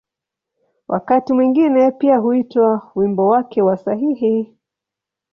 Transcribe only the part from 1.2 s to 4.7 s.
mwingine pia huitwa ‘’wimbo wake wa sahihi’’.